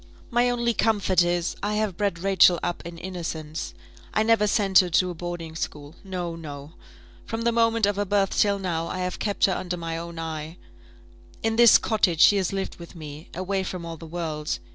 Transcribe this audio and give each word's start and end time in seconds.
"My 0.31 0.49
only 0.49 0.73
comfort 0.73 1.21
is, 1.21 1.55
I 1.61 1.75
have 1.75 1.95
bred 1.95 2.17
Rachel 2.17 2.59
up 2.63 2.81
in 2.87 2.97
innocence; 2.97 3.75
I 4.15 4.23
never 4.23 4.47
sent 4.47 4.79
her 4.79 4.89
to 4.89 5.11
a 5.11 5.13
boarding 5.13 5.55
school. 5.55 5.93
No, 6.03 6.35
no; 6.35 6.71
from 7.23 7.43
the 7.43 7.51
moment 7.51 7.85
of 7.85 7.97
her 7.97 8.05
birth 8.05 8.35
till 8.35 8.57
now, 8.57 8.87
I 8.87 8.97
have 8.97 9.19
kept 9.19 9.45
her 9.45 9.53
under 9.53 9.77
my 9.77 9.99
own 9.99 10.17
eye. 10.17 10.57
In 11.43 11.55
this 11.55 11.77
cottage 11.77 12.21
she 12.21 12.37
has 12.37 12.51
lived 12.51 12.77
with 12.77 12.95
me, 12.95 13.29
away 13.35 13.61
from 13.61 13.85
all 13.85 13.97
the 13.97 14.07
world. 14.07 14.57